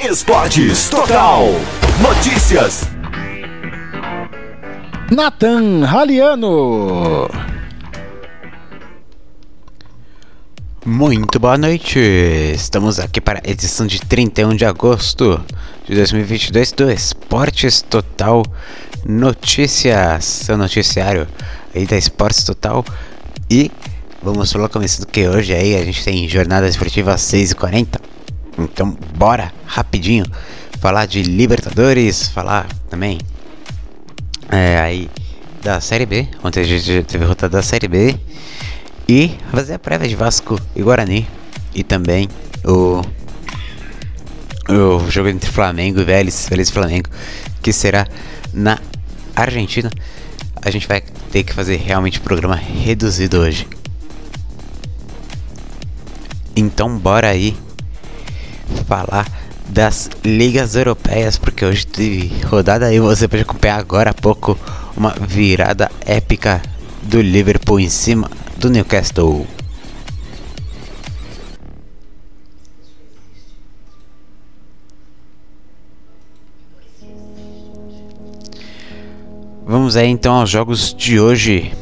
[0.00, 1.44] Esportes Total.
[2.00, 2.88] Notícias.
[5.10, 7.28] Nathan Raliano.
[10.86, 11.98] Muito boa noite!
[11.98, 15.44] Estamos aqui para a edição de 31 de agosto
[15.84, 18.44] de 2022 do Esportes Total
[19.04, 21.26] Notícias, seu noticiário
[21.74, 22.84] aí da Esportes Total.
[23.50, 23.68] E
[24.22, 27.97] vamos falar começando que hoje aí a gente tem jornada esportiva às 6h40.
[28.78, 30.24] Então bora rapidinho
[30.78, 33.18] falar de Libertadores, falar também
[34.48, 35.10] é, aí
[35.60, 36.28] da Série B.
[36.44, 38.16] Ontem a gente teve rodada da Série B
[39.08, 41.26] e fazer a prévia de Vasco e Guarani.
[41.74, 42.28] E também
[42.64, 43.02] o,
[44.72, 47.10] o jogo entre Flamengo e Vélez, Vélez e Flamengo,
[47.60, 48.06] que será
[48.54, 48.78] na
[49.34, 49.90] Argentina.
[50.62, 51.02] A gente vai
[51.32, 53.66] ter que fazer realmente programa reduzido hoje.
[56.54, 57.56] Então bora aí
[58.88, 59.30] falar
[59.68, 64.58] das ligas europeias, porque hoje teve rodada aí, você pode acompanhar agora há pouco
[64.96, 66.62] uma virada épica
[67.02, 69.46] do Liverpool em cima do Newcastle.
[79.66, 81.74] Vamos aí então aos jogos de hoje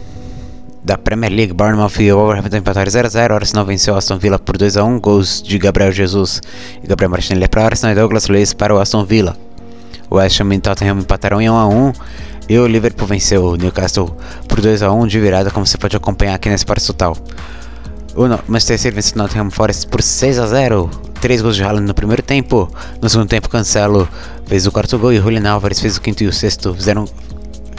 [0.87, 1.53] da Premier League.
[1.53, 3.33] Bournemouth e Wolverhampton empataram 0x0.
[3.33, 5.01] Arsenal venceu Aston Villa por 2x1.
[5.01, 6.41] Gols de Gabriel Jesus
[6.83, 9.37] e Gabriel Martinelli para o Arsenal e Douglas Luiz para o Aston Villa.
[10.09, 11.95] O West Ham e Tottenham empataram em 1x1.
[12.49, 14.17] E o Liverpool venceu o Newcastle
[14.49, 17.17] por 2x1 de virada, como você pode acompanhar aqui nesse Esporte Total.
[18.15, 20.89] O Manchester City venceu o Nottingham Forest por 6x0.
[21.21, 22.71] 3 gols de Haaland no primeiro tempo.
[23.03, 24.09] No segundo tempo, Cancelo
[24.47, 26.73] fez o quarto gol e Julian Alvarez fez o quinto e o sexto.
[26.73, 27.07] Fizeram,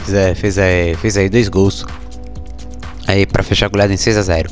[0.04, 1.86] fez, fez, fez aí dois gols
[3.08, 4.50] aí para fechar a goleada em 6 a 0.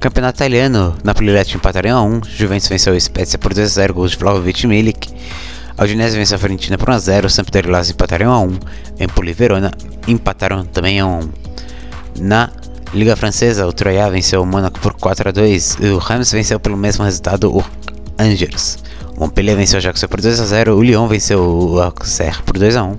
[0.00, 4.12] Campeonato italiano, Napoli Lecce empataram 1 Juventus venceu o Spezia por 2 a 0, gols
[4.12, 5.08] de Vlahovic e Milik.
[5.76, 8.58] A Udinese venceu a Fiorentina por 1 a 0, Sampdoria e Lazio empataram a 1,
[9.00, 9.70] Empoli e Verona
[10.08, 11.30] empataram também a 1.
[12.20, 12.50] Na
[12.94, 16.58] Liga Francesa, o Troyes venceu o Monaco por 4 a 2 e o Reims venceu
[16.58, 17.62] pelo mesmo resultado o
[18.18, 18.78] Angers.
[19.20, 22.74] Montpellier venceu o Ajax por 2 a 0, o Lyon venceu o Auxerre por 2
[22.74, 22.96] a 1.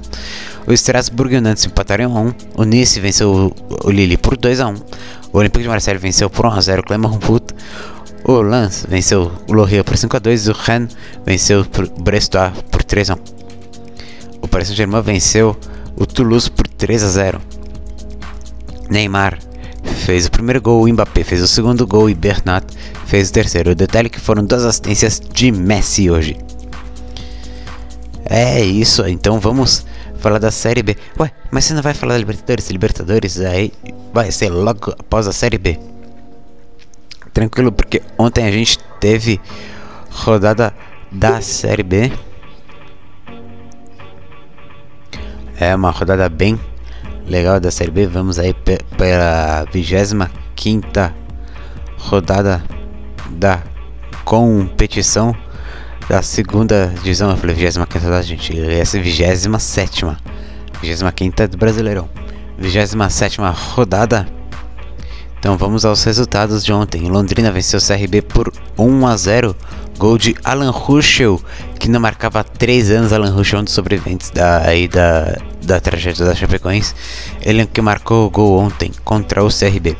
[0.67, 2.33] O Strasbourg e o Nantes empataram 1 a 1.
[2.57, 3.51] O Nice venceu
[3.83, 4.75] o, Lille por 2 a 1.
[5.33, 7.55] O Olympique de Marseille venceu por 1 a 0 o Clermont Foot.
[8.23, 10.95] O Lens venceu o Lorient por 5 a 2 e o Rennes
[11.25, 13.17] venceu o Brestois por 3 a 1.
[14.43, 15.57] O Paris Saint-Germain venceu
[15.97, 17.41] o Toulouse por 3 a 0.
[18.91, 19.39] Neymar
[20.11, 22.65] fez o primeiro gol, o Mbappé fez o segundo gol e Bernat
[23.05, 23.71] fez o terceiro.
[23.71, 26.37] O detalhe é que foram duas assistências de Messi hoje.
[28.25, 29.85] É isso, então vamos
[30.17, 30.97] falar da Série B.
[31.17, 32.69] Ué, mas você não vai falar da Libertadores?
[32.69, 33.71] Libertadores aí
[34.13, 35.79] vai ser logo após a Série B.
[37.33, 39.39] Tranquilo, porque ontem a gente teve
[40.09, 40.73] rodada
[41.09, 42.11] da Série B.
[45.57, 46.59] É uma rodada bem
[47.31, 48.07] legal da Série B.
[48.07, 48.53] Vamos aí
[48.97, 51.13] pela 25
[51.97, 52.61] rodada
[53.29, 53.63] da
[54.25, 55.33] competição
[56.09, 57.31] da segunda divisão.
[57.31, 58.59] Eu falei 25 da gente.
[58.59, 60.05] Essa é 27.
[60.81, 62.09] 25 do Brasileirão.
[62.57, 63.39] 27
[63.75, 64.27] rodada.
[65.39, 67.09] Então vamos aos resultados de ontem.
[67.09, 69.55] Londrina venceu o CRB por 1 a 0.
[69.97, 71.39] Gol de Alan Ruschel,
[71.79, 73.13] que não marcava há 3 anos.
[73.13, 76.93] Alan Ruschel, um dos sobreviventes da, aí da, da tragédia da Chapecoense.
[77.41, 79.95] Ele que marcou o gol ontem contra o CRB.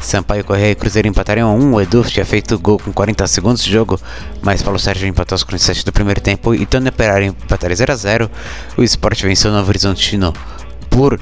[0.00, 1.74] Sampaio Correia e Cruzeiro empataram a 1.
[1.74, 4.00] O Edu tinha feito gol com 40 segundos de jogo,
[4.42, 7.96] mas Paulo Sérgio empatou aos 47 do primeiro tempo e Tony Operário empataram 0 a
[7.96, 8.30] 0.
[8.76, 10.32] O Sport venceu o Novo Horizontino
[10.88, 11.20] por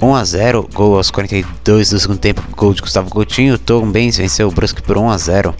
[0.00, 0.68] 1 a 0.
[0.72, 3.58] Gol aos 42 do segundo tempo, gol de Gustavo Coutinho.
[3.58, 5.54] Tom Benz venceu o Brusque por 1 a 0.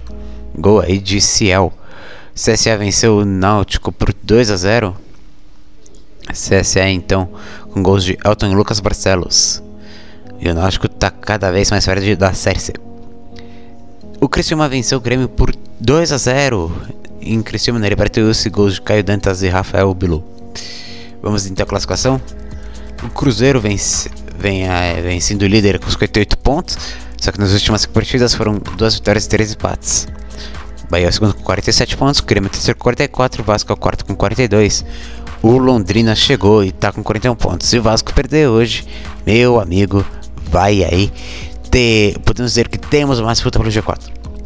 [0.56, 1.72] Gol aí de Ciel.
[2.34, 4.96] CSA venceu o Náutico por 2 a 0.
[6.30, 7.28] CSA então
[7.70, 9.62] com gols de Elton e Lucas Barcelos.
[10.40, 12.72] E o Náutico está cada vez mais perto da Série C.
[14.20, 16.72] O Criciúma venceu o Grêmio por 2 a 0
[17.20, 20.24] em Criciúma, na Libertadores, gols de Caio Dantas e Rafael Bilu.
[21.22, 22.20] Vamos então à classificação.
[23.02, 26.78] O Cruzeiro vence, vem, é, vem sendo líder com 58 pontos,
[27.20, 30.08] só que nas últimas partidas foram duas vitórias e três empates.
[30.92, 33.72] Bahia é o segundo com 47 pontos, Grêmio é o terceiro com 44, o Vasco
[33.72, 34.84] é o quarto com 42.
[35.42, 37.66] O Londrina chegou e está com 41 pontos.
[37.66, 38.86] Se o Vasco perder hoje,
[39.24, 40.04] meu amigo,
[40.50, 41.10] vai aí
[41.70, 44.00] ter, podemos dizer que temos mais disputa pelo G4.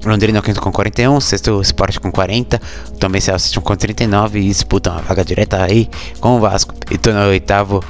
[0.05, 2.63] Londrina é o quinto com 41, sexto Sport com 40,
[3.01, 5.91] também se assistem com 39 e disputam a vaga direta aí
[6.21, 6.73] com o Vasco.
[6.93, 7.83] E tô no oitavo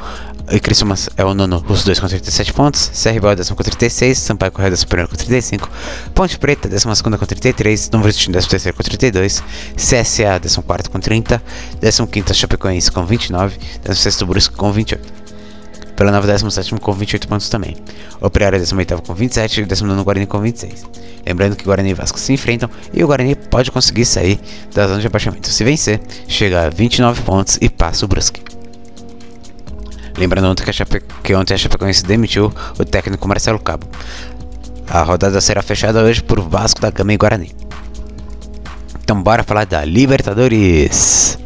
[0.51, 2.91] e Criciúmas é o nono, os dois com 37 pontos.
[3.03, 4.17] CRB é o décimo com 36.
[4.17, 5.69] Sampaio Correia é o primeiro com 35.
[6.15, 7.91] Ponte Preta, décima segunda com 33.
[7.91, 9.43] Novo Destino, décimo terceiro com 32.
[9.75, 11.43] CSA, décimo quarto com 30.
[11.81, 13.59] Décimo quinto Chapecoense com 29.
[13.83, 15.27] Décimo sexto Brusque com 28.
[15.97, 17.77] Pela Nova, décimo sétimo com 28 pontos também.
[18.21, 19.63] Operário, décimo oitavo com 27.
[19.63, 20.85] E décimo nono Guarani com 26.
[21.27, 24.39] Lembrando que Guarani e Vasco se enfrentam e o Guarani pode conseguir sair
[24.73, 25.49] da zona de abaixamento.
[25.49, 28.56] Se vencer, chega a 29 pontos e passa o Brusque.
[30.17, 31.03] Lembrando ontem que, Chape...
[31.23, 33.87] que ontem a Chapecoense demitiu o técnico Marcelo Cabo.
[34.89, 37.55] A rodada será fechada hoje por Vasco da Gama e Guarani.
[39.03, 41.39] Então bora falar da Libertadores.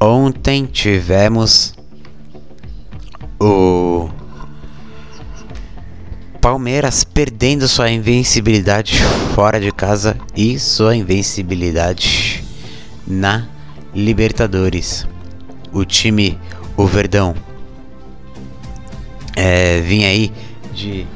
[0.00, 1.74] Ontem tivemos
[3.40, 4.08] o
[6.48, 9.02] Palmeiras perdendo sua invencibilidade
[9.34, 12.42] fora de casa e sua invencibilidade
[13.06, 13.46] na
[13.94, 15.06] Libertadores.
[15.74, 16.38] O time,
[16.74, 17.34] o Verdão,
[19.36, 20.32] é, vinha aí
[20.72, 21.06] de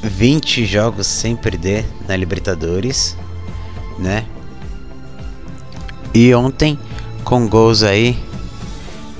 [0.00, 3.16] 20 jogos sem perder na Libertadores,
[3.98, 4.24] né?
[6.14, 6.78] E ontem,
[7.24, 8.16] com gols aí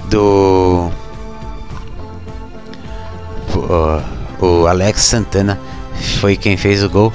[0.08, 0.88] do.
[3.56, 5.58] Uh, o Alex Santana
[6.20, 7.12] foi quem fez o gol.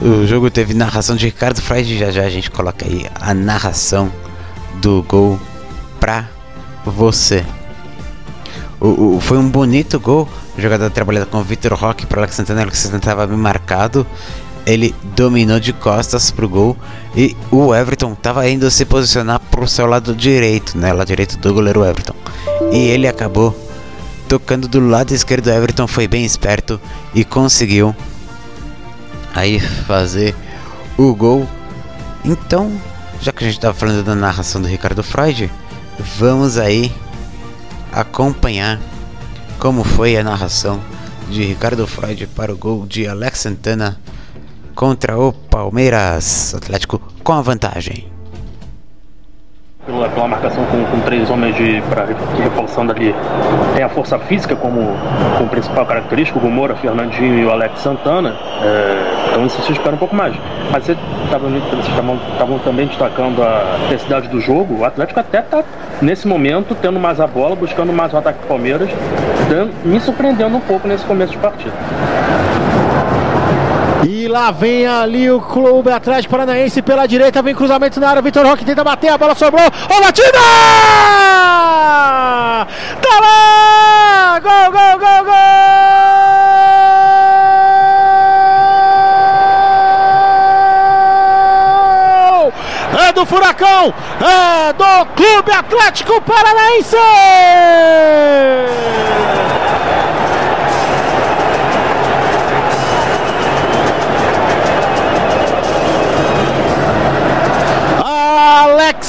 [0.00, 1.98] O jogo teve narração de Ricardo Freud.
[1.98, 4.12] Já já a gente coloca aí a narração
[4.74, 5.40] do gol
[5.98, 6.28] pra
[6.84, 7.44] você.
[8.78, 10.28] O, o, foi um bonito gol.
[10.58, 12.62] Jogada trabalhada com o Vitor Roque para Alex Santana.
[12.62, 14.06] Alex Santana estava bem marcado.
[14.66, 16.76] Ele dominou de costas pro gol.
[17.16, 20.92] E o Everton estava indo se posicionar pro seu lado direito, né?
[20.92, 22.14] Lado direito do goleiro Everton.
[22.70, 23.56] E ele acabou
[24.28, 26.80] tocando do lado esquerdo, Everton foi bem esperto
[27.14, 27.94] e conseguiu
[29.34, 30.34] aí fazer
[30.96, 31.48] o gol.
[32.24, 32.72] Então,
[33.20, 35.50] já que a gente estava falando da narração do Ricardo Freud,
[36.18, 36.92] vamos aí
[37.92, 38.80] acompanhar
[39.58, 40.80] como foi a narração
[41.30, 44.00] de Ricardo Freud para o gol de Alex Santana
[44.74, 48.15] contra o Palmeiras Atlético com a vantagem
[49.86, 52.06] pela, pela marcação com, com, três homens de, para
[52.42, 53.14] reforçando ali.
[53.74, 54.96] Tem a força física como,
[55.38, 58.36] como principal característica, o Moura, Fernandinho e o Alex Santana.
[58.62, 60.34] É, então isso se espera um pouco mais.
[60.70, 64.80] Mas você estavam também destacando a intensidade do jogo.
[64.80, 65.62] O Atlético até está,
[66.02, 68.90] nesse momento, tendo mais a bola, buscando mais o ataque do Palmeiras,
[69.48, 71.72] dando, me surpreendendo um pouco nesse começo de partida.
[74.04, 78.46] E lá vem ali o Clube Atlético Paranaense pela direita, vem cruzamento na área, Vitor
[78.46, 80.38] Roque tenta bater, a bola sobrou, ó batida!
[83.00, 84.40] Tá lá!
[84.40, 85.36] Gol, gol, gol, gol!
[93.08, 96.96] É do Furacão, é do Clube Atlético Paranaense!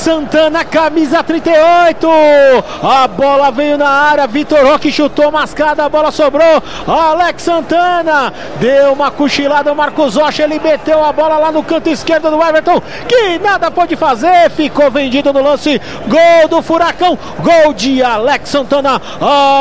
[0.07, 2.07] Santana, camisa 38.
[2.81, 4.25] A bola veio na área.
[4.25, 5.83] Vitor Roque chutou mascada.
[5.83, 6.63] A bola sobrou.
[6.87, 9.73] Alex Santana deu uma cochilada.
[9.73, 10.43] Marcos Rocha.
[10.43, 12.81] Ele meteu a bola lá no canto esquerdo do Everton.
[13.05, 14.49] Que nada pode fazer.
[14.51, 15.77] Ficou vendido no lance.
[16.07, 17.19] Gol do Furacão.
[17.41, 19.01] Gol de Alex Santana.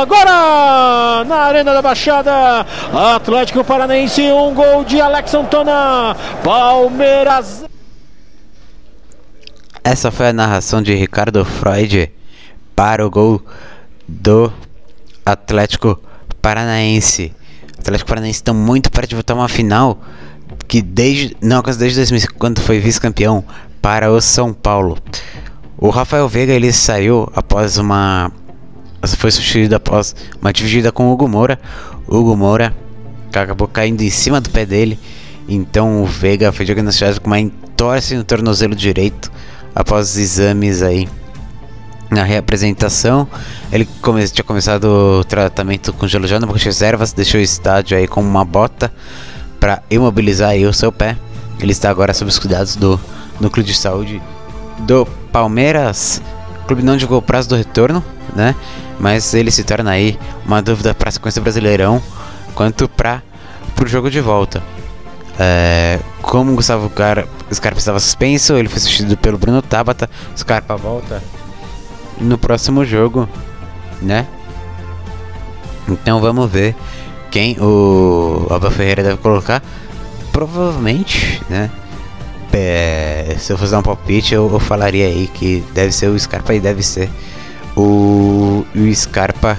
[0.00, 2.64] Agora na Arena da Baixada.
[3.16, 4.22] Atlético Paranaense.
[4.30, 6.16] Um gol de Alex Santana.
[6.44, 7.64] Palmeiras.
[9.86, 12.10] Essa foi a narração de Ricardo Freud
[12.74, 13.40] para o gol
[14.08, 14.52] do
[15.24, 15.96] Atlético
[16.42, 17.32] Paranaense.
[17.78, 20.02] O Atlético Paranaense está muito perto de voltar uma final
[20.66, 23.44] que desde não desde 2005 quando foi vice-campeão
[23.80, 24.98] para o São Paulo.
[25.78, 28.32] O Rafael Veiga ele saiu após uma
[29.16, 31.60] foi substituído após uma dividida com o Hugo Moura.
[32.08, 32.74] O Hugo Moura
[33.32, 34.98] acabou caindo em cima do pé dele.
[35.48, 39.30] Então o Veiga foi diagnosticado com uma entorse no tornozelo direito
[39.76, 41.06] após exames aí
[42.10, 43.28] na reapresentação.
[43.70, 48.08] Ele come tinha começado o tratamento com gelo já nas reservas, deixou o estádio aí
[48.08, 48.90] com uma bota
[49.60, 51.16] para imobilizar aí o seu pé.
[51.60, 52.98] Ele está agora sob os cuidados do
[53.38, 54.22] núcleo de saúde
[54.78, 56.22] do Palmeiras.
[56.62, 58.02] O clube não divulgou o prazo do retorno,
[58.34, 58.54] né?
[58.98, 62.02] Mas ele se torna aí uma dúvida para a sequência brasileirão
[62.54, 63.22] quanto para
[63.80, 64.62] o jogo de volta.
[65.38, 70.10] É, como o Gustavo Scarpa, Scarpa estava suspenso, ele foi substituído pelo Bruno Tabata.
[70.36, 71.22] Scarpa volta
[72.20, 73.28] no próximo jogo,
[74.02, 74.26] né?
[75.88, 76.74] Então vamos ver
[77.30, 79.62] quem o Abel Ferreira deve colocar.
[80.32, 81.70] Provavelmente, né?
[82.52, 86.54] É, se eu fosse um palpite, eu, eu, falaria aí que deve ser o Scarpa
[86.54, 87.08] e deve ser
[87.76, 89.56] o, o Scarpa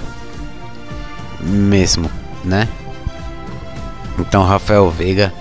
[1.40, 2.12] mesmo,
[2.44, 2.68] né?
[4.20, 5.32] Então Rafael Veiga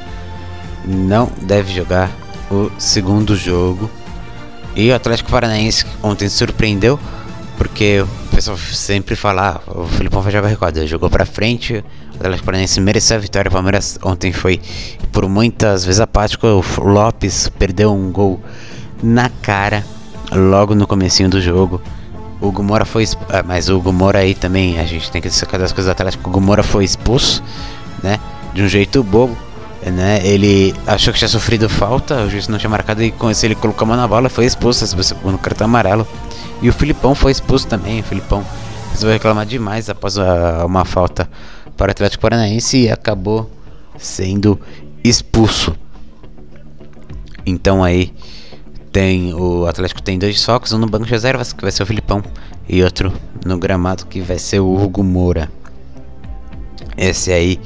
[0.86, 2.10] não deve jogar
[2.50, 3.90] o segundo jogo.
[4.74, 7.00] E o Atlético Paranaense ontem surpreendeu,
[7.56, 12.16] porque o pessoal sempre fala, ah, o Filipão vai jogar recuado, jogou pra frente, o
[12.16, 14.60] Atlético Paranaense mereceu a vitória, o Palmeiras ontem foi
[15.10, 18.38] por muitas vezes apático, o Lopes perdeu um gol
[19.02, 19.84] na cara
[20.30, 21.80] logo no comecinho do jogo.
[22.38, 25.28] O Hugo Moura foi ah, mas o Hugo Moura aí também, a gente tem que
[25.28, 27.42] destacar das coisas do Atlético, o Hugo Moura foi expulso,
[28.02, 28.20] né,
[28.52, 29.45] de um jeito bobo
[29.90, 30.20] né?
[30.26, 33.54] Ele achou que tinha sofrido falta, o juiz não tinha marcado e com isso ele
[33.54, 34.84] colocou a mão na bola, foi expulso,
[35.24, 36.06] no cartão amarelo.
[36.62, 38.44] E o Filipão foi expulso também, o Filipão
[38.90, 41.28] resolveu reclamar demais após a, uma falta
[41.76, 43.50] para o Atlético Paranaense e acabou
[43.98, 44.58] sendo
[45.04, 45.76] expulso.
[47.44, 48.12] Então aí
[48.90, 51.86] tem o Atlético tem dois focos, um no banco de reservas que vai ser o
[51.86, 52.22] Filipão
[52.68, 53.12] e outro
[53.44, 55.50] no gramado que vai ser o Hugo Moura.
[56.96, 57.60] Esse aí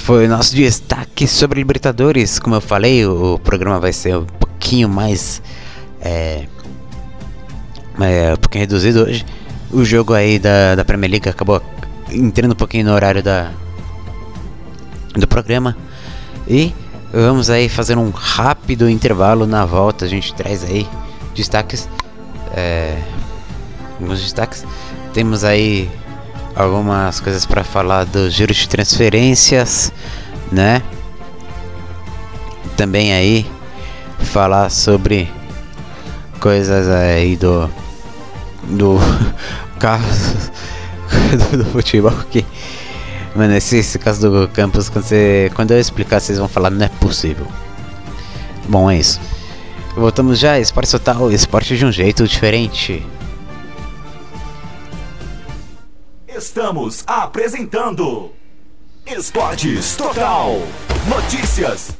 [0.00, 2.38] foi o nosso destaque sobre Libertadores.
[2.38, 5.42] Como eu falei, o, programa vai ser um pouquinho mais.
[6.00, 6.46] É,
[8.00, 9.24] é, um pouquinho reduzido hoje.
[9.70, 11.62] O jogo aí da, da Premier League acabou
[12.10, 13.52] entrando um pouquinho no horário da,
[15.14, 15.76] do programa.
[16.48, 16.74] E
[17.12, 20.06] vamos aí fazer um rápido intervalo na volta.
[20.06, 20.88] A gente traz aí
[21.34, 21.88] destaques.
[22.56, 22.96] É,
[24.00, 24.64] alguns destaques.
[25.12, 25.90] Temos aí
[26.54, 29.92] algumas coisas para falar do giro de transferências,
[30.50, 30.82] né?
[32.76, 33.46] Também aí
[34.18, 35.30] falar sobre
[36.38, 37.70] coisas aí do
[38.64, 38.98] do
[39.78, 40.50] caso
[41.50, 42.44] do, do, futebol que
[43.34, 46.84] mano esse, esse caso do campus quando você quando eu explicar vocês vão falar não
[46.84, 47.46] é possível.
[48.68, 49.20] Bom é isso.
[49.96, 53.04] Voltamos já esporte total esporte de um jeito diferente
[56.40, 58.32] Estamos apresentando
[59.04, 60.52] Esportes Total.
[61.06, 61.90] Notícias.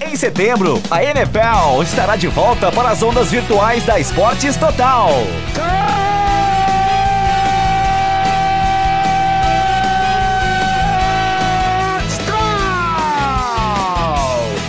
[0.00, 5.08] Em setembro, a NFL estará de volta para as ondas virtuais da Esportes Total.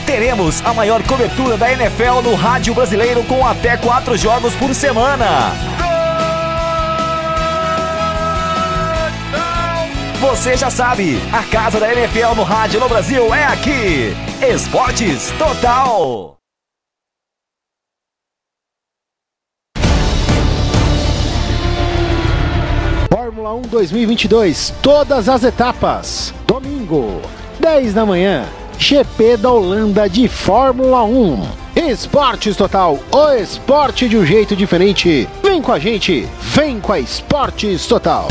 [0.06, 5.77] Teremos a maior cobertura da NFL no rádio brasileiro com até quatro jogos por semana.
[10.20, 14.16] Você já sabe, a casa da NFL no rádio no Brasil é aqui.
[14.42, 16.36] Esportes Total.
[23.14, 26.34] Fórmula 1 2022, todas as etapas.
[26.48, 27.22] Domingo,
[27.60, 28.44] 10 da manhã,
[28.80, 31.48] GP da Holanda de Fórmula 1.
[31.76, 35.30] Esportes Total, o esporte de um jeito diferente.
[35.44, 38.28] Vem com a gente, vem com a Esportes Total.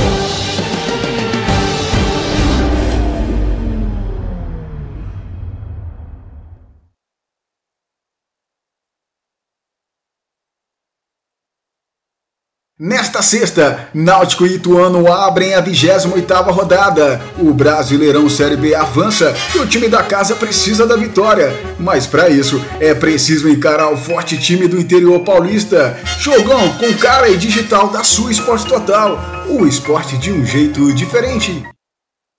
[12.78, 17.22] Nesta sexta, Náutico e Ituano abrem a 28ª rodada.
[17.38, 21.50] O Brasileirão Série B avança e o time da casa precisa da vitória.
[21.78, 25.98] Mas para isso, é preciso encarar o forte time do interior paulista.
[26.18, 29.18] Jogão com cara e digital da sua Esporte Total.
[29.48, 31.64] O esporte de um jeito diferente.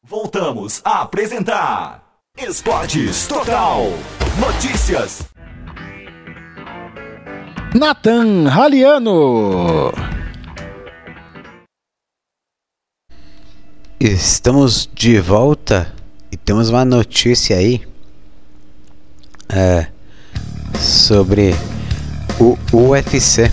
[0.07, 2.03] Voltamos a apresentar
[2.37, 3.91] Esportes Total.
[4.39, 5.23] Notícias.
[7.73, 10.06] Nathan Raliano.
[13.99, 15.91] Estamos de volta
[16.31, 17.81] e temos uma notícia aí
[19.49, 19.87] é,
[20.79, 21.55] sobre
[22.39, 23.51] o UFC.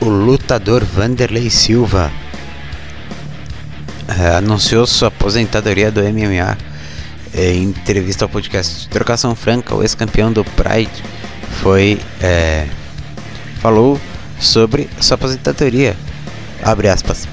[0.00, 2.10] O lutador Vanderlei Silva
[4.26, 6.56] anunciou sua aposentadoria do MMA
[7.34, 11.02] em entrevista ao podcast Trocação Franca, o ex-campeão do Pride
[11.60, 12.66] foi é,
[13.60, 14.00] falou
[14.38, 15.96] sobre sua aposentadoria.
[16.62, 17.26] Abre aspas.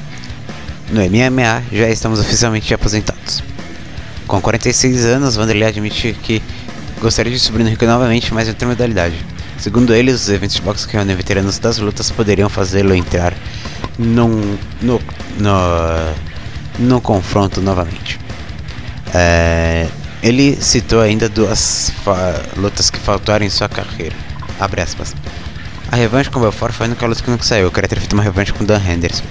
[0.90, 3.44] No MMA já estamos oficialmente aposentados.
[4.26, 6.42] Com 46 anos, Vanderlei admite que
[7.00, 9.16] gostaria de subir no ringue novamente, mas em outra modalidade.
[9.60, 13.34] Segundo eles, os eventos de boxe que reúnem veteranos das lutas poderiam fazê-lo entrar
[14.00, 15.00] num, no,
[15.38, 15.50] no,
[16.82, 18.20] no confronto novamente.
[19.14, 19.88] É,
[20.22, 21.92] ele citou ainda duas
[22.58, 24.16] lutas que faltaram em sua carreira.
[24.60, 25.16] Abre aspas.
[25.92, 27.66] A revanche com o Belfort foi a única luta que nunca saiu.
[27.66, 29.24] Eu queria ter feito uma revanche com o Dan Henderson.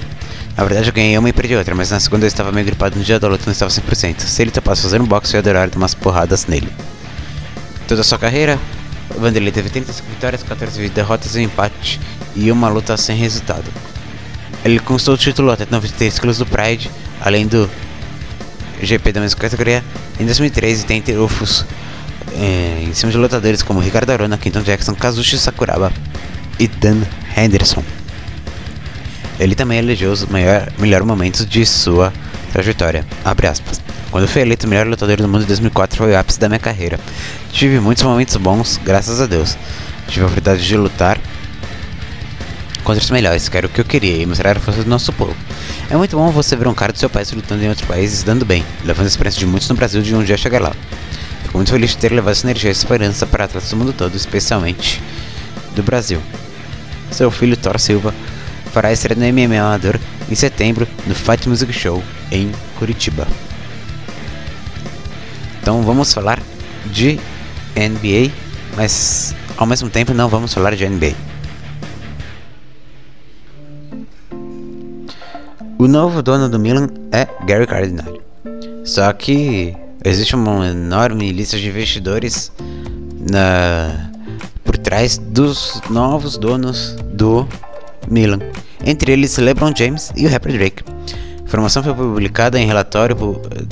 [0.56, 2.98] Na verdade eu ganhei uma e perdi outra, mas na segunda eu estava meio gripado
[2.98, 4.20] no dia da luta não estava 100%.
[4.20, 6.68] Se ele topasse fazer um boxe, eu ia adorar dar umas porradas nele.
[7.88, 8.58] Toda a sua carreira,
[9.18, 12.00] Vanderlei teve 35 vitórias, 14 derrotas e um empate
[12.36, 13.64] e uma luta sem resultado.
[14.64, 16.90] Ele conquistou o título até 93 quilos do Pride,
[17.20, 17.68] além do
[18.82, 19.84] GP da mesma categoria
[20.20, 21.64] em 2013 tem trunfos
[22.34, 25.90] é, em cima de lutadores como Ricardo Arona, Kenton Jackson, Kazushi Sakuraba
[26.58, 26.98] e Dan
[27.34, 27.82] Henderson.
[29.38, 32.12] Ele também elegeu os maior, melhores momentos de sua
[32.52, 33.06] trajetória.
[34.10, 37.00] Quando fui eleito melhor lutador do mundo em 2004 foi o ápice da minha carreira.
[37.50, 39.56] Tive muitos momentos bons, graças a Deus.
[40.06, 41.18] Tive a oportunidade de lutar
[43.10, 45.36] melhores, que era o que eu queria, e mostrar a força do nosso povo.
[45.88, 48.44] É muito bom você ver um cara do seu país lutando em outros países dando
[48.44, 50.72] bem, levando a experiência de muitos no Brasil de um dia chegar lá.
[51.44, 54.14] Fico muito feliz de ter levado essa energia e esperança para atletas do mundo todo,
[54.16, 55.02] especialmente
[55.74, 56.20] do Brasil.
[57.10, 58.14] Seu filho Thor Silva
[58.72, 59.98] fará estreia no MMA Amador
[60.30, 63.26] em setembro no Fight Music Show em Curitiba.
[65.60, 66.40] Então vamos falar
[66.86, 67.18] de
[67.74, 68.32] NBA,
[68.76, 71.29] mas ao mesmo tempo não vamos falar de NBA.
[75.80, 78.20] O novo dono do Milan é Gary Cardinale.
[78.84, 82.52] Só que existe uma enorme lista de investidores
[83.30, 84.10] na,
[84.62, 87.48] por trás dos novos donos do
[88.10, 88.40] Milan.
[88.84, 90.84] Entre eles LeBron James e o rapper Drake.
[90.86, 93.16] A informação foi publicada em relatório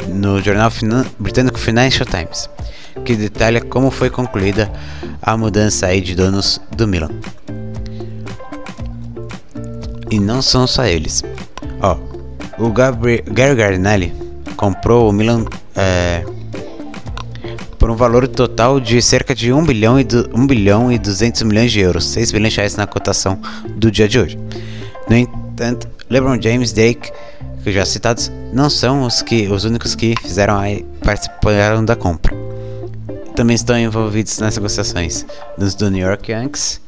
[0.09, 0.73] no jornal
[1.19, 2.49] britânico Financial Times,
[3.05, 4.73] que detalha como foi concluída
[5.21, 7.11] a mudança de donos do Milan.
[10.11, 11.23] E não são só eles.
[12.59, 13.23] O Gary
[13.55, 14.13] Gardinelli
[14.57, 15.45] comprou o Milan
[15.77, 16.25] é,
[17.79, 21.71] por um valor total de cerca de 1 bilhão, e 1 bilhão e 200 milhões
[21.71, 23.41] de euros, 6 bilhões de reais na cotação
[23.77, 24.39] do dia de hoje.
[25.09, 27.13] No entanto, LeBron James Drake,
[27.63, 30.65] que já citados, não são os, que, os únicos que fizeram a,
[31.05, 32.37] participaram da compra.
[33.37, 35.25] Também estão envolvidos nas negociações
[35.57, 36.81] dos do New York Yankees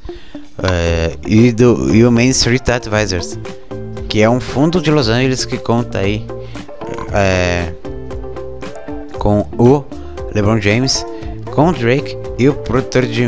[0.58, 3.38] uh, e, do, e o Main Street Advisors,
[4.10, 6.26] que é um fundo de Los Angeles que conta aí
[7.12, 7.72] é,
[9.20, 9.84] com o
[10.34, 11.06] LeBron James,
[11.52, 13.24] com o Drake e o produtor de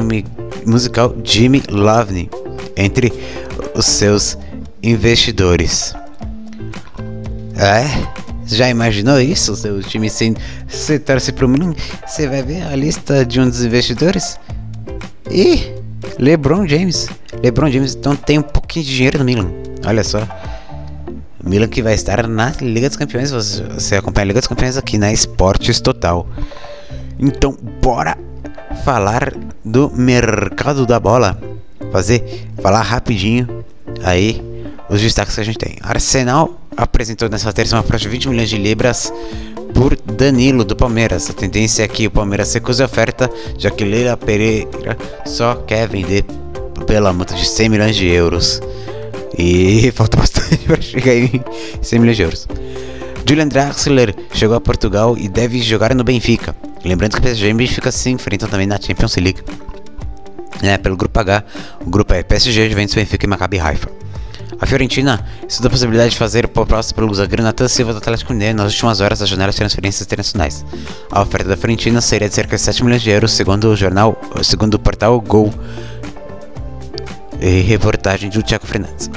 [0.66, 2.28] musical Jimmy Lovney
[2.76, 3.12] entre
[3.76, 4.36] os seus
[4.82, 5.94] investidores.
[7.56, 7.86] É?
[8.44, 9.54] Já imaginou isso?
[9.54, 10.34] Seu time sem
[10.66, 14.36] se torce pro Milan, você vai ver a lista de um dos investidores?
[15.30, 15.62] E
[16.18, 17.08] LeBron James.
[17.40, 19.48] LeBron James então tem um pouquinho de dinheiro no Milan.
[19.86, 20.26] Olha só.
[21.42, 23.30] Milan que vai estar na Liga dos Campeões.
[23.30, 26.26] Você acompanha a Liga dos Campeões aqui na Esportes Total.
[27.18, 28.16] Então, bora
[28.84, 31.38] falar do mercado da bola.
[31.90, 33.64] Fazer, falar rapidinho
[34.02, 34.42] aí
[34.88, 35.76] os destaques que a gente tem.
[35.82, 39.12] Arsenal apresentou nessa terça uma proposta de 20 milhões de libras
[39.74, 41.28] por Danilo do Palmeiras.
[41.30, 45.88] A tendência é que o Palmeiras recuse a oferta, já que Leila Pereira só quer
[45.88, 46.24] vender
[46.86, 48.60] pela multa de 100 milhões de euros.
[49.38, 51.42] E falta bastante para chegar em
[51.80, 52.48] 100 milhões de euros.
[53.26, 56.54] Julian Draxler chegou a Portugal e deve jogar no Benfica.
[56.84, 59.42] Lembrando que o PSG e o Benfica se enfrentam também na Champions League.
[60.62, 61.44] É, pelo grupo H,
[61.80, 63.88] o grupo é PSG, Juventus, Benfica e Maccabi Haifa.
[64.60, 68.58] A Fiorentina estuda a possibilidade de fazer proposta pelo zagueiro Natan Silva do Atlético Mineiro
[68.58, 70.64] nas últimas horas da janela de transferências internacionais.
[71.10, 74.16] A oferta da Fiorentina seria de cerca de 7 milhões de euros, segundo o jornal,
[74.44, 75.52] segundo o portal Gol
[77.42, 79.10] e reportagem do Thiago Fernandes.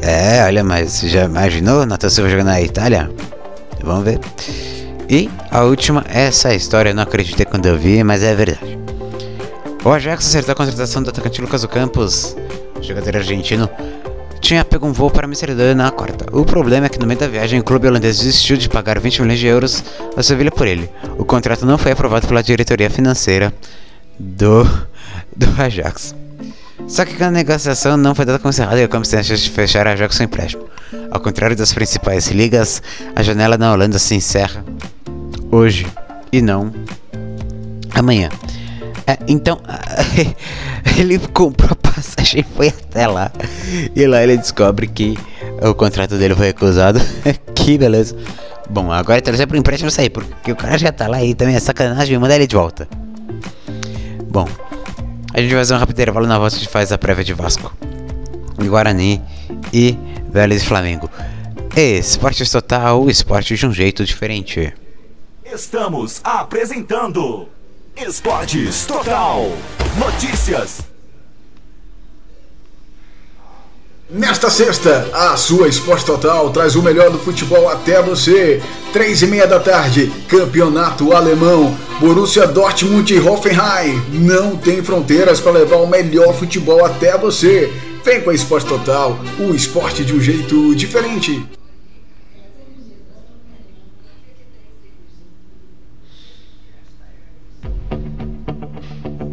[0.00, 3.10] É, olha, mas já imaginou Natan Silva jogando na Itália?
[3.82, 4.20] Vamos ver.
[5.08, 8.78] E a última, essa história eu não acreditei quando eu vi, mas é verdade.
[9.84, 12.36] O Ajax acertou a contratação do atacante Lucas Campos,
[12.80, 13.68] jogador argentino,
[14.40, 16.26] tinha pego um voo para Amsterdã na quarta.
[16.32, 19.22] O problema é que no meio da viagem o clube holandês desistiu de pagar 20
[19.22, 19.84] milhões de euros
[20.16, 20.88] a Sevilha por ele.
[21.18, 23.52] O contrato não foi aprovado pela diretoria financeira
[24.18, 24.64] do,
[25.36, 26.14] do Ajax.
[26.90, 29.86] Só que a negociação não foi dada como encerrada e o a chance de fechar
[29.86, 30.64] a jogo sem empréstimo.
[31.08, 32.82] Ao contrário das principais ligas,
[33.14, 34.64] a janela na Holanda se encerra
[35.52, 35.86] hoje
[36.32, 36.72] e não
[37.94, 38.28] amanhã.
[39.06, 39.60] É, então,
[40.98, 43.30] ele comprou a passagem foi até lá.
[43.94, 45.16] E lá ele descobre que
[45.62, 47.00] o contrato dele foi recusado.
[47.54, 48.16] que beleza.
[48.68, 51.54] Bom, agora é torcer pro empréstimo sair, porque o cara já tá lá e também
[51.54, 52.88] é sacanagem mandar ele de volta.
[54.28, 54.48] Bom,
[55.32, 57.34] a gente vai fazer um rápido intervalo na volta a gente faz a prévia de
[57.34, 57.72] Vasco,
[58.58, 59.22] Guarani
[59.72, 59.96] e
[60.30, 61.10] Vélez e Flamengo.
[61.76, 64.74] Esporte Total, esporte de um jeito diferente.
[65.44, 67.48] Estamos apresentando
[67.96, 69.46] Esportes Total.
[69.98, 70.89] Notícias.
[74.12, 78.60] Nesta sexta, a sua Esporte Total traz o melhor do futebol até você.
[78.92, 81.76] Três e meia da tarde, Campeonato Alemão.
[82.00, 84.02] Borussia Dortmund e Hoffenheim.
[84.12, 87.72] Não tem fronteiras para levar o melhor futebol até você.
[88.04, 91.46] Vem com a Esporte Total, o esporte de um jeito diferente.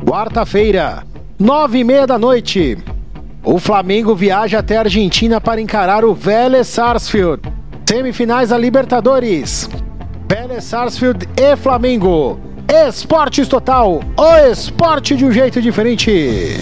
[0.06, 1.04] Quarta-feira,
[1.40, 2.78] nove e meia da noite.
[3.50, 7.44] O Flamengo viaja até a Argentina para encarar o Vélez Sarsfield.
[7.88, 9.70] Semifinais da Libertadores.
[10.30, 12.38] Vélez Sarsfield e Flamengo.
[12.68, 16.58] Esportes Total, o esporte de um jeito diferente.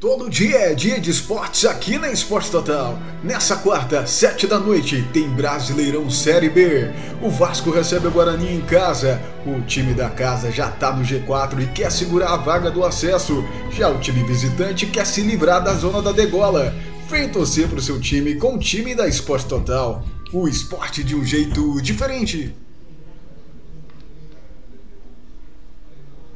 [0.00, 2.96] Todo dia é dia de esportes aqui na Esporte Total.
[3.20, 6.88] Nessa quarta, sete da noite, tem Brasileirão Série B.
[7.20, 9.20] O Vasco recebe o Guarani em casa.
[9.44, 13.44] O time da casa já tá no G4 e quer segurar a vaga do acesso.
[13.72, 16.72] Já o time visitante quer se livrar da zona da degola.
[17.10, 20.04] Vem torcer pro seu time com o time da Esporte Total.
[20.32, 22.54] O esporte de um jeito diferente.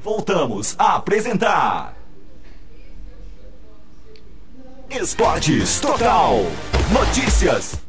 [0.03, 2.02] Voltamos a apresentar
[5.01, 6.45] Esportes Total.
[6.93, 7.81] Notícias.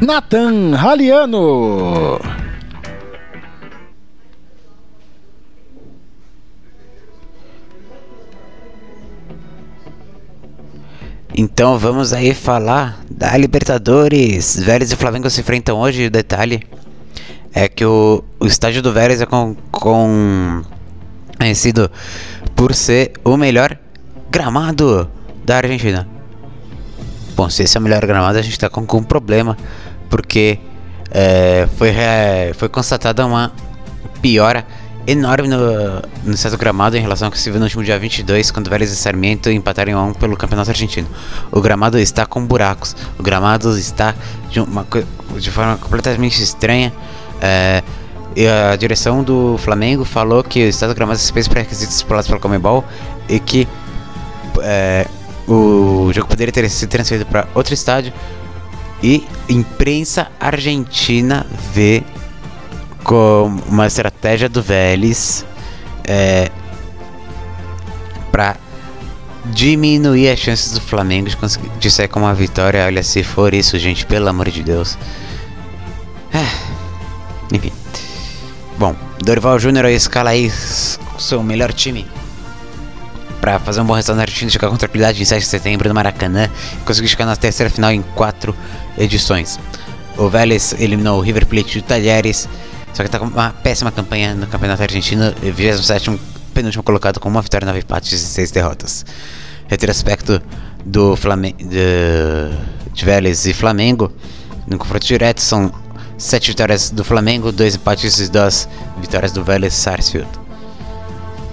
[0.00, 2.20] Nathan Raliano.
[11.34, 14.56] Então vamos aí falar da Libertadores.
[14.56, 16.06] Vélez e Flamengo se enfrentam hoje.
[16.06, 16.62] O detalhe
[17.52, 20.62] é que o, o estádio do Vélez é com, com
[21.36, 21.90] conhecido
[22.54, 23.76] por ser o melhor
[24.30, 25.10] gramado
[25.44, 26.06] da Argentina.
[27.34, 29.56] Bom, se esse é o melhor gramado, a gente está com, um problema,
[30.10, 30.58] porque
[31.10, 33.52] é, foi, é, foi constatada uma
[34.20, 34.66] piora
[35.06, 38.68] enorme no, no gramado em relação ao que se viu no último dia 22, quando
[38.68, 41.08] Vélez e Sarmiento empataram em 1 pelo Campeonato Argentino.
[41.50, 44.14] O gramado está com buracos, o gramado está
[44.50, 44.86] de, uma,
[45.38, 46.92] de forma completamente estranha.
[47.40, 47.82] É,
[48.36, 52.38] e a direção do Flamengo falou que o estado do gramado fez pré-requisitos estipulados pela
[52.38, 52.84] Comebol
[53.28, 53.66] e que
[54.62, 55.06] é,
[55.46, 58.12] o jogo poderia ter sido transferido para outro estádio
[59.02, 62.02] e imprensa argentina vê
[63.04, 65.46] como uma estratégia do Vélez
[66.04, 66.50] é,
[68.30, 68.56] para
[69.46, 72.84] diminuir as chances do Flamengo de, conseguir, de sair com uma vitória.
[72.84, 74.98] Olha, se for isso, gente, pelo amor de Deus.
[76.34, 77.72] É, enfim.
[78.76, 78.94] Bom,
[79.24, 80.50] Dorival Júnior escala aí
[81.18, 82.06] seu melhor time
[83.40, 85.94] para fazer um bom resultado na Argentina, chegar com tranquilidade em 7 de setembro no
[85.94, 88.54] Maracanã e conseguir chegar na terceira final em quatro
[88.96, 89.58] edições.
[90.16, 92.48] O Vélez eliminou o River Plate do Talheres,
[92.92, 96.18] só que está com uma péssima campanha no Campeonato Argentino, 27
[96.52, 99.06] penúltimo colocado com uma vitória, nove empates e seis derrotas.
[99.68, 100.42] Retrospecto
[100.84, 104.10] do Flamengo de, Vélez e Flamengo
[104.66, 105.72] no confronto direto são
[106.16, 108.68] sete vitórias do Flamengo, dois empates e duas
[109.00, 110.28] vitórias do Vélez Sarsfield.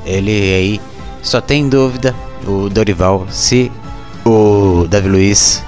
[0.05, 0.81] Ele aí
[1.25, 3.71] só tem dúvida o Dorival se
[4.23, 5.63] o Davi Luiz,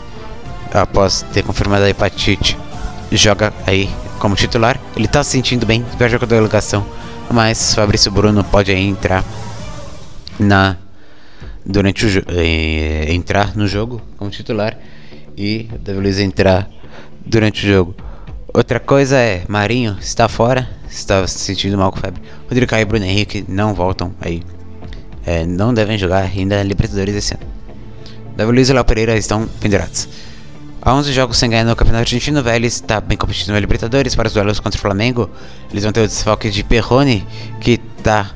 [0.72, 2.56] após ter confirmado a hepatite,
[3.12, 3.90] joga aí
[4.20, 4.80] como titular.
[4.96, 6.86] Ele tá se sentindo bem, vai jogar com a delegação,
[7.32, 9.26] mas Fabrício Bruno pode entrar
[10.40, 10.78] na
[11.66, 14.78] durante o eh, entrar no jogo como titular
[15.36, 16.70] e o Davi Luiz entrar
[17.26, 17.96] durante o jogo.
[18.54, 22.22] Outra coisa é Marinho está fora, está se sentindo mal com febre.
[22.44, 24.44] Rodrigo Caio e Bruno Henrique não voltam aí
[25.28, 27.44] é, não devem jogar ainda Libertadores esse ano.
[28.38, 30.08] Davi Luiz e Léo Pereira estão pendurados.
[30.82, 34.16] Há 11 jogos sem ganhar no Campeonato Argentino, o Vélez está bem competindo na Libertadores
[34.16, 35.30] para os duelos contra o Flamengo.
[35.70, 37.28] Eles vão ter o desfalque de Perrone,
[37.60, 38.32] que está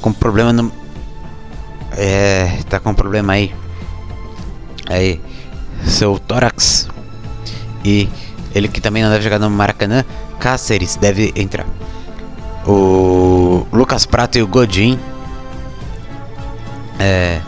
[0.00, 0.72] com problema no.
[1.92, 2.58] É.
[2.70, 3.54] tá com problema aí.
[4.88, 5.20] Aí.
[5.84, 6.88] Seu tórax.
[7.84, 8.08] E
[8.54, 10.02] ele que também não deve jogar no Maracanã.
[10.40, 11.66] Cáceres deve entrar.
[12.66, 14.98] O Lucas Prato e o Godin
[16.98, 17.40] é,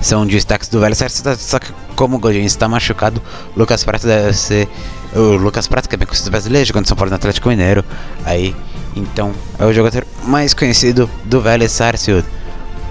[0.00, 3.22] são destaques do Velho certo, só que como o Godinho está machucado,
[3.56, 4.68] Lucas Prato deve ser
[5.14, 7.84] o Lucas Prato, que é bem conhecido brasileiro, jogando São Paulo no Atlético Mineiro.
[8.24, 8.54] Aí,
[8.96, 12.26] então, é o jogador mais conhecido do Velho Sarsfield.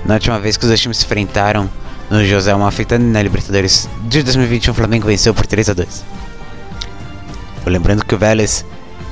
[0.05, 1.69] Na última vez que os dois times se enfrentaram
[2.09, 6.05] no José Malfitani na Libertadores de 2021 o Flamengo venceu por 3 a 2
[7.65, 8.65] Lembrando que o Vélez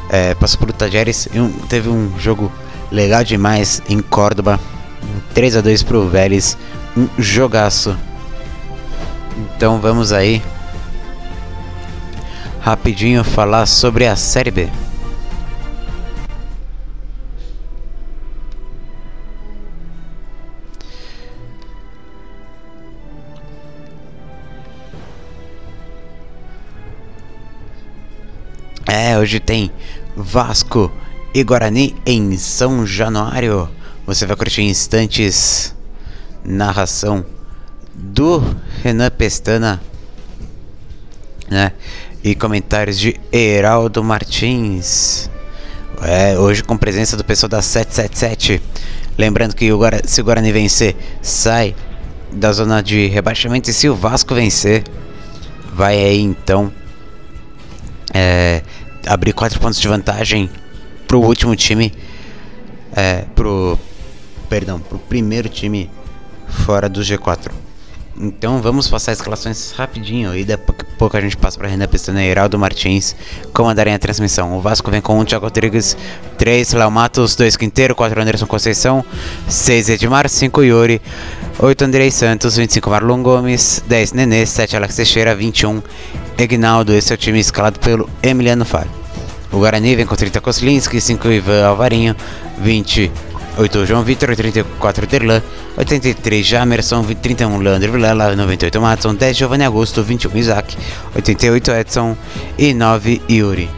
[0.09, 2.51] é, passou por Tajeres e um, teve um jogo
[2.91, 4.59] legal demais em Córdoba.
[5.33, 6.57] 3 a 2 pro Vélez,
[6.95, 7.97] um jogaço.
[9.37, 10.41] Então vamos aí
[12.59, 14.69] rapidinho falar sobre a Série B.
[28.87, 29.71] É, hoje tem
[30.15, 30.91] Vasco
[31.33, 33.69] e Guarani em São Januário.
[34.05, 35.75] Você vai curtir instantes
[36.43, 37.25] narração
[37.93, 38.41] do
[38.83, 39.81] Renan Pestana,
[41.49, 41.73] né?
[42.23, 45.29] E comentários de Heraldo Martins.
[46.03, 48.61] É, hoje com presença do pessoal da 777.
[49.17, 49.69] Lembrando que
[50.05, 51.75] se o Guarani vencer, sai
[52.31, 53.69] da zona de rebaixamento.
[53.69, 54.83] E se o Vasco vencer,
[55.73, 56.71] vai aí então
[58.13, 58.61] é,
[59.05, 60.49] abrir 4 pontos de vantagem
[61.07, 61.93] pro último time.
[62.95, 63.77] É, pro.
[64.49, 65.89] Perdão, pro primeiro time
[66.51, 67.51] fora do G4.
[68.23, 71.87] Então vamos passar as escalações rapidinho e daqui a pouco a gente passa para Renan
[71.87, 73.15] Pestana e Heraldo Martins
[73.53, 74.55] comandarem a transmissão.
[74.57, 75.97] O Vasco vem com 1 um Thiago Rodrigues,
[76.37, 79.03] 3 Léo Matos, 2 Quinteiro, 4 Anderson Conceição,
[79.47, 81.01] 6 Edmar, 5 Yuri,
[81.57, 85.81] 8 Andrei Santos, 25 Marlon Gomes, 10 Nenê, 7 Alex Teixeira, 21
[86.37, 86.93] Egnaldo.
[86.93, 88.89] Esse é o time escalado pelo Emiliano Faro.
[89.51, 92.15] O Guarani vem com 30 Koslinski, 5 Ivan Alvarinho,
[93.61, 95.41] 28 João Vitor, 34 Derlan,
[95.77, 100.77] 83 Jamerson, 31 Leandro Vilela, 98 Matson, 10 Giovanni Augusto, 21 Isaac,
[101.15, 102.17] 88 Edson
[102.57, 103.69] e 9 Yuri.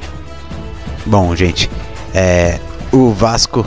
[1.06, 1.70] Bom, gente,
[2.14, 2.60] é,
[2.92, 3.66] o Vasco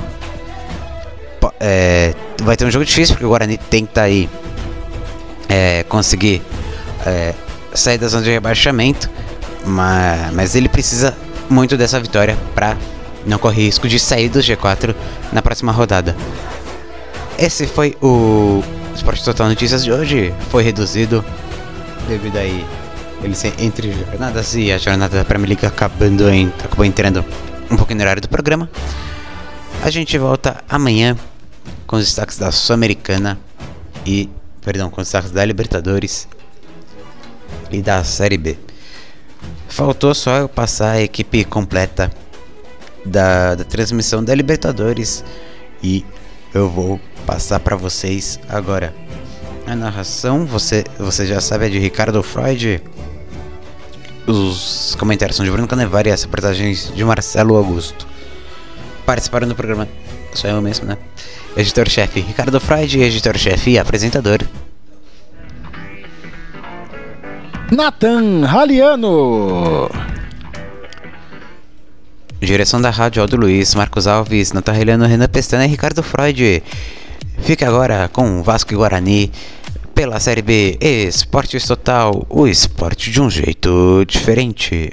[1.60, 4.28] é, vai ter um jogo difícil porque o Guarani tenta aí
[5.48, 6.40] é, conseguir
[7.04, 7.34] é,
[7.74, 9.10] sair da zona de rebaixamento,
[9.66, 11.14] mas, mas ele precisa
[11.50, 12.74] muito dessa vitória para
[13.26, 14.94] não correr risco de sair do G4
[15.32, 16.16] na próxima rodada.
[17.38, 18.62] Esse foi o
[18.94, 20.32] Esporte Total Notícias de hoje.
[20.50, 21.24] Foi reduzido
[22.08, 22.64] devido aí
[23.22, 27.24] ele ser entre jornadas e a jornada da Premier League acabando em, acabou entrando
[27.70, 28.70] um pouquinho no horário do programa.
[29.82, 31.16] A gente volta amanhã
[31.86, 33.38] com os destaques da Sul-Americana
[34.04, 34.30] e,
[34.62, 36.28] perdão, com os destaques da Libertadores
[37.70, 38.56] e da Série B.
[39.68, 42.10] Faltou só eu passar a equipe completa
[43.06, 45.24] da, da transmissão da Libertadores
[45.82, 46.04] e
[46.52, 48.94] eu vou passar para vocês agora.
[49.66, 52.82] A narração, você, você já sabe, é de Ricardo Freud.
[54.26, 58.06] Os comentários são de Bruno Canevari e as reportagens de Marcelo Augusto.
[59.04, 59.88] Participaram do programa,
[60.34, 60.96] só eu mesmo, né?
[61.56, 64.40] Editor-chefe Ricardo Freud, editor-chefe e apresentador
[67.70, 69.90] Nathan Raliano.
[72.46, 76.62] Direção da rádio Aldo Luiz, Marcos Alves, Nathan Raliano, Renan Pestana e Ricardo Freud.
[77.40, 79.32] Fique agora com Vasco e Guarani
[79.92, 84.92] pela Série B Esportes Total, o esporte de um jeito diferente.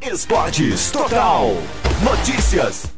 [0.00, 1.56] Esportes Total.
[2.00, 2.93] Notícias.